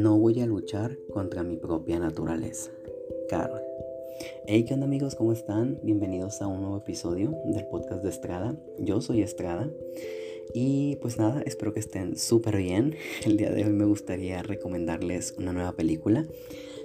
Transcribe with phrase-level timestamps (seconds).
[0.00, 2.70] No voy a luchar contra mi propia naturaleza.
[3.28, 3.60] Carol.
[4.46, 5.14] Hey, ¿qué onda amigos?
[5.14, 5.78] ¿Cómo están?
[5.82, 8.56] Bienvenidos a un nuevo episodio del podcast de Estrada.
[8.78, 9.68] Yo soy Estrada.
[10.54, 12.96] Y pues nada, espero que estén súper bien.
[13.26, 16.26] El día de hoy me gustaría recomendarles una nueva película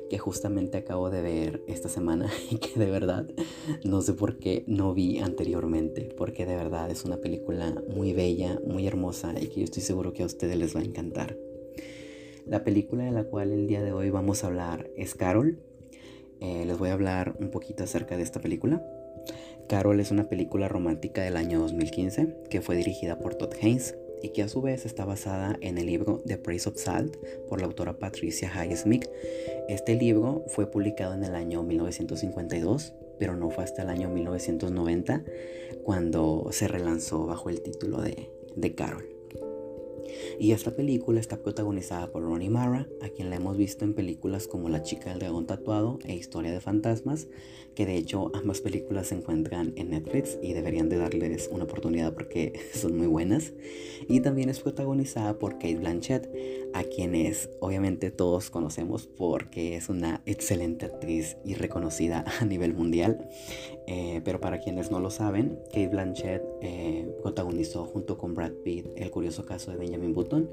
[0.10, 3.30] que justamente acabo de ver esta semana y que de verdad
[3.86, 8.60] no sé por qué no vi anteriormente, porque de verdad es una película muy bella,
[8.68, 11.38] muy hermosa y que yo estoy seguro que a ustedes les va a encantar.
[12.46, 15.58] La película de la cual el día de hoy vamos a hablar es Carol.
[16.42, 18.86] Eh, les voy a hablar un poquito acerca de esta película.
[19.68, 24.30] Carol es una película romántica del año 2015 que fue dirigida por Todd Haynes y
[24.30, 27.18] que a su vez está basada en el libro The Praise of Salt
[27.50, 29.08] por la autora Patricia Highsmith.
[29.68, 35.24] Este libro fue publicado en el año 1952, pero no fue hasta el año 1990
[35.84, 39.15] cuando se relanzó bajo el título de, de Carol.
[40.40, 44.48] Y esta película está protagonizada por Ronnie Mara, a quien la hemos visto en películas
[44.48, 47.28] como La chica del dragón tatuado e Historia de fantasmas,
[47.76, 52.14] que de hecho ambas películas se encuentran en Netflix y deberían de darles una oportunidad
[52.14, 53.54] porque son muy buenas.
[54.08, 56.30] Y también es protagonizada por Kate Blanchett,
[56.74, 63.30] a quienes obviamente todos conocemos porque es una excelente actriz y reconocida a nivel mundial.
[63.88, 68.88] Eh, pero para quienes no lo saben, Kate Blanchett eh, protagonizó junto con Brad Pitt
[68.96, 70.50] el curioso caso de Benjamin Button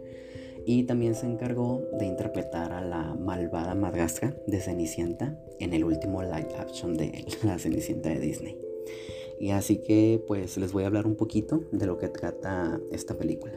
[0.65, 6.23] y también se encargó de interpretar a la malvada madrastra de Cenicienta en el último
[6.23, 8.59] live action de la Cenicienta de Disney.
[9.41, 13.19] Y así que pues les voy a hablar un poquito de lo que trata esta
[13.19, 13.55] película.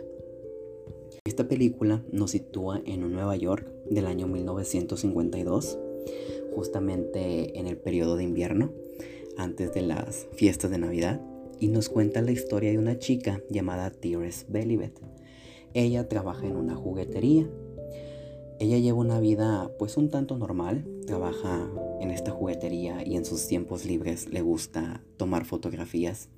[1.25, 5.77] Esta película nos sitúa en un Nueva York del año 1952,
[6.53, 8.71] justamente en el periodo de invierno,
[9.37, 11.21] antes de las fiestas de Navidad,
[11.59, 14.99] y nos cuenta la historia de una chica llamada Tires Belibet.
[15.75, 17.49] Ella trabaja en una juguetería.
[18.59, 21.69] Ella lleva una vida pues un tanto normal, trabaja
[21.99, 26.29] en esta juguetería y en sus tiempos libres le gusta tomar fotografías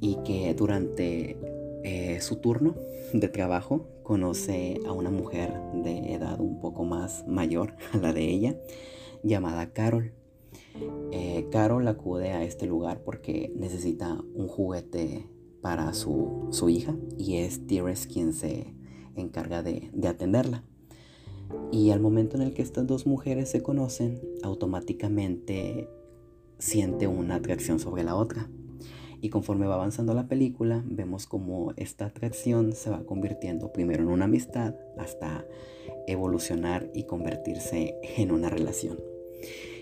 [0.00, 1.38] y que durante
[1.84, 2.74] eh, su turno
[3.12, 8.28] de trabajo conoce a una mujer de edad un poco más mayor a la de
[8.28, 8.56] ella,
[9.22, 10.12] llamada Carol.
[11.12, 15.28] Eh, Carol acude a este lugar porque necesita un juguete
[15.66, 18.72] para su, hija y es Tires quien se
[19.16, 20.62] encarga de, de atenderla.
[21.72, 25.90] Y al momento en el que estas dos mujeres se conocen, automáticamente
[26.60, 28.48] siente una atracción sobre la otra.
[29.20, 34.10] Y conforme va avanzando la película, vemos como esta atracción se va convirtiendo primero en
[34.10, 35.44] una amistad hasta
[36.06, 38.98] evolucionar y convertirse en una relación.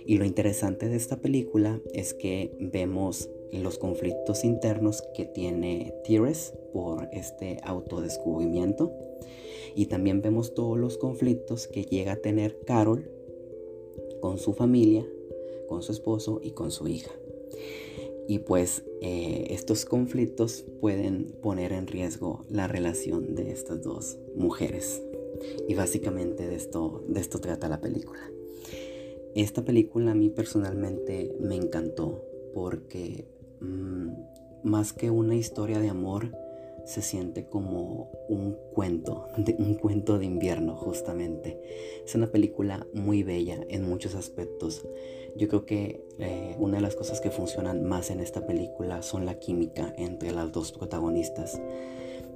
[0.07, 6.53] Y lo interesante de esta película es que vemos los conflictos internos que tiene Tires
[6.73, 8.93] por este autodescubrimiento.
[9.75, 13.11] Y también vemos todos los conflictos que llega a tener Carol
[14.21, 15.07] con su familia,
[15.69, 17.11] con su esposo y con su hija.
[18.27, 25.03] Y pues eh, estos conflictos pueden poner en riesgo la relación de estas dos mujeres.
[25.69, 28.34] Y básicamente de esto, de esto trata la película.
[29.35, 32.25] Esta película a mí personalmente me encantó
[32.55, 33.27] porque
[33.61, 34.09] mm,
[34.63, 36.31] más que una historia de amor,
[36.85, 41.61] se siente como un cuento, de, un cuento de invierno justamente.
[42.05, 44.87] Es una película muy bella en muchos aspectos.
[45.37, 49.27] Yo creo que eh, una de las cosas que funcionan más en esta película son
[49.27, 51.61] la química entre las dos protagonistas.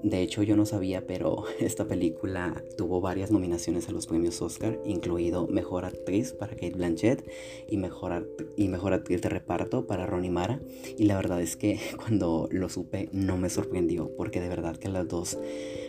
[0.02, 4.78] De hecho, yo no sabía, pero esta película tuvo varias nominaciones a los premios Oscar,
[4.84, 7.28] incluido Mejor Actriz para Kate Blanchett
[7.68, 10.60] y Mejor, y mejor Actriz de Reparto para Ronnie Mara.
[10.96, 14.88] Y la verdad es que cuando lo supe no me sorprendió, porque de verdad que
[14.88, 15.38] las dos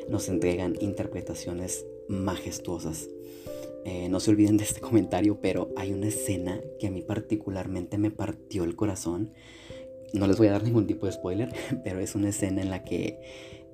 [0.09, 3.09] nos entregan interpretaciones majestuosas.
[3.85, 7.97] Eh, no se olviden de este comentario, pero hay una escena que a mí particularmente
[7.97, 9.33] me partió el corazón.
[10.13, 11.53] No les voy a dar ningún tipo de spoiler,
[11.83, 13.19] pero es una escena en la que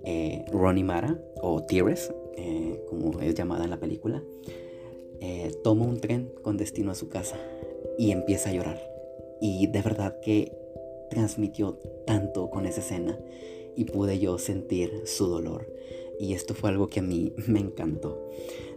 [0.03, 4.24] eh, Ronnie Mara, o Tires, eh, como es llamada en la película,
[5.21, 7.38] eh, toma un tren con destino a su casa
[7.97, 8.81] y empieza a llorar.
[9.42, 10.51] Y de verdad que
[11.09, 13.18] transmitió tanto con esa escena
[13.75, 15.71] y pude yo sentir su dolor.
[16.19, 18.30] Y esto fue algo que a mí me encantó.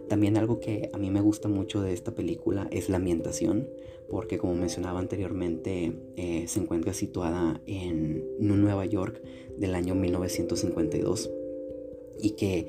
[0.07, 3.69] También algo que a mí me gusta mucho de esta película es la ambientación,
[4.09, 9.21] porque como mencionaba anteriormente, eh, se encuentra situada en Nueva York
[9.57, 11.29] del año 1952
[12.21, 12.67] y que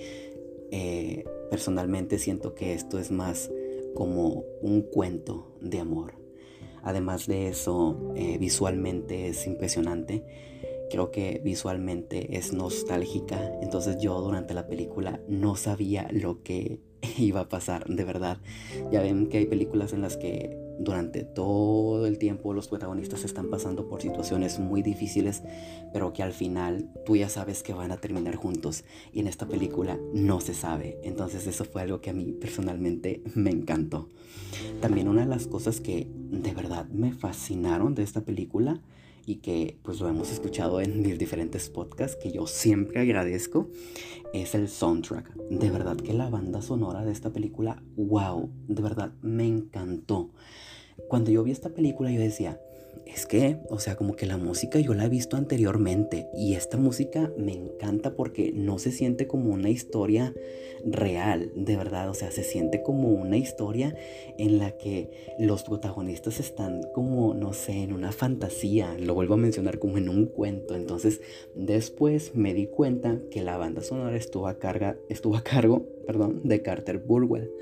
[0.70, 3.50] eh, personalmente siento que esto es más
[3.94, 6.14] como un cuento de amor.
[6.82, 10.24] Además de eso, eh, visualmente es impresionante.
[10.90, 13.58] Creo que visualmente es nostálgica.
[13.60, 16.80] Entonces yo durante la película no sabía lo que
[17.18, 18.38] iba a pasar, de verdad.
[18.90, 23.50] Ya ven que hay películas en las que durante todo el tiempo los protagonistas están
[23.50, 25.42] pasando por situaciones muy difíciles,
[25.92, 28.84] pero que al final tú ya sabes que van a terminar juntos.
[29.12, 30.98] Y en esta película no se sabe.
[31.04, 34.08] Entonces eso fue algo que a mí personalmente me encantó.
[34.80, 38.80] También una de las cosas que de verdad me fascinaron de esta película
[39.26, 43.68] y que pues lo hemos escuchado en diferentes podcasts que yo siempre agradezco
[44.32, 45.34] es el soundtrack.
[45.50, 50.30] De verdad que la banda sonora de esta película, wow, de verdad me encantó.
[51.08, 52.60] Cuando yo vi esta película yo decía,
[53.06, 56.76] es que, o sea, como que la música yo la he visto anteriormente y esta
[56.76, 60.34] música me encanta porque no se siente como una historia
[60.84, 63.94] real, de verdad, o sea, se siente como una historia
[64.38, 69.38] en la que los protagonistas están como, no sé, en una fantasía, lo vuelvo a
[69.38, 71.20] mencionar como en un cuento, entonces
[71.54, 76.40] después me di cuenta que la banda sonora estuvo a, carga, estuvo a cargo perdón,
[76.42, 77.52] de Carter Burwell.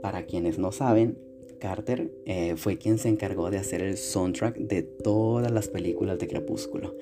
[0.00, 1.18] Para quienes no saben,
[1.60, 6.26] Carter eh, fue quien se encargó de hacer el soundtrack de todas las películas de
[6.26, 6.96] Crepúsculo.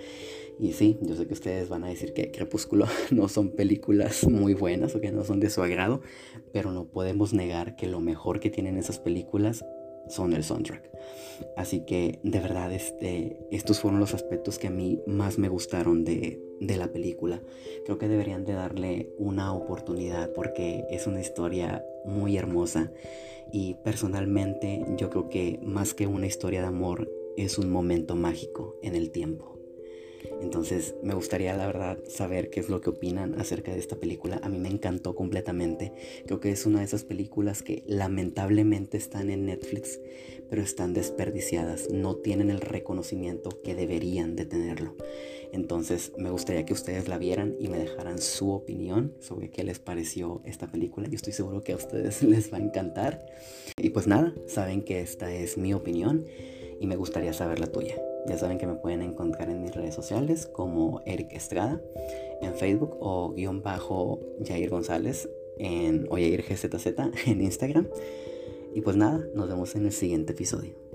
[0.61, 4.55] Y sí, yo sé que ustedes van a decir que Crepúsculo no son películas muy
[4.55, 6.03] buenas o que no son de su agrado,
[6.53, 9.65] pero no podemos negar que lo mejor que tienen esas películas
[10.09, 10.89] son el soundtrack.
[11.57, 16.05] Así que de verdad este, estos fueron los aspectos que a mí más me gustaron
[16.05, 17.43] de, de la película.
[17.85, 22.93] Creo que deberían de darle una oportunidad porque es una historia muy hermosa
[23.53, 28.77] y personalmente yo creo que más que una historia de amor es un momento mágico
[28.83, 29.58] en el tiempo.
[30.41, 34.41] Entonces me gustaría la verdad saber qué es lo que opinan acerca de esta película.
[34.43, 35.93] A mí me encantó completamente.
[36.27, 40.01] Creo que es una de esas películas que lamentablemente están en Netflix,
[40.49, 41.91] pero están desperdiciadas.
[41.91, 44.97] No tienen el reconocimiento que deberían de tenerlo.
[45.53, 49.79] Entonces me gustaría que ustedes la vieran y me dejaran su opinión sobre qué les
[49.79, 51.09] pareció esta película.
[51.09, 53.27] Yo estoy seguro que a ustedes les va a encantar.
[53.77, 56.27] Y pues nada, saben que esta es mi opinión
[56.81, 57.97] y me gustaría saber la tuya.
[58.29, 61.81] Ya saben que me pueden encontrar en mis redes sociales como Eric Estrada
[62.43, 65.29] en Facebook o guion bajo Jair González
[65.59, 66.87] en, o Jair GZZ
[67.27, 67.89] en Instagram.
[68.75, 70.88] Y pues nada, nos vemos en el siguiente episodio.